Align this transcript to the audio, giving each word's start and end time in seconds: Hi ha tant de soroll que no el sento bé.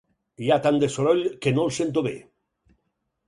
Hi 0.43 0.47
ha 0.51 0.55
tant 0.67 0.79
de 0.83 0.89
soroll 0.93 1.21
que 1.45 1.53
no 1.57 1.65
el 1.67 1.73
sento 1.77 2.05
bé. 2.09 2.15